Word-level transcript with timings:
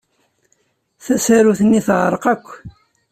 Tasarut-nni 1.03 1.81
teɛreq 1.87 2.23
akk. 2.33 2.45